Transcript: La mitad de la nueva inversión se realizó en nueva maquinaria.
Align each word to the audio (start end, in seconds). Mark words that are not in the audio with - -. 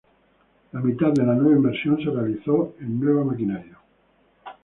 La 0.73 0.79
mitad 0.79 1.11
de 1.13 1.23
la 1.23 1.35
nueva 1.35 1.57
inversión 1.57 1.99
se 2.03 2.09
realizó 2.09 2.73
en 2.79 2.99
nueva 2.99 3.23
maquinaria. 3.23 3.77